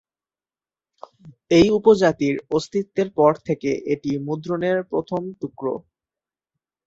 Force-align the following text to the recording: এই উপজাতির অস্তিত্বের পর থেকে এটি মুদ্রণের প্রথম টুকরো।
এই 1.51 1.67
উপজাতির 1.77 2.35
অস্তিত্বের 2.51 3.09
পর 3.17 3.31
থেকে 3.47 3.69
এটি 3.93 4.11
মুদ্রণের 4.27 4.77
প্রথম 4.91 5.21
টুকরো। 5.39 5.73